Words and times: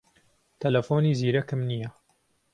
تەلەفۆنی 0.61 1.17
زیرەکم 1.19 1.61
نییە. 1.69 1.89